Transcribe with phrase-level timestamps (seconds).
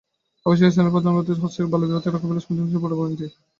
[0.47, 3.27] অবশেষে স্থানীয় জনপ্রতিনিধিদের হস্তক্ষেপে বাল্যবিবাহ থেকে রক্ষা পেল পঞ্চম শ্রেণী পড়ুয়া মেয়েটি।